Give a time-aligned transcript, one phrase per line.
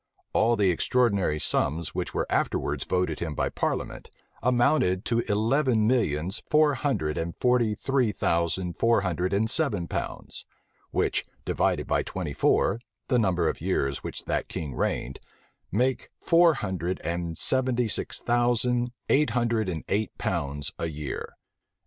[0.33, 4.09] []All the extraordinary sums which were afterwards voted him by parliament,
[4.41, 10.47] amounted to eleven millions four hundred and forty three thousand four hundred and seven pounds;
[10.89, 12.79] which, divided by twenty four,
[13.09, 15.19] the number of years which that king reigned,
[15.71, 21.35] make four hundred and seventy six thousand eight hundred and eight pounds a year.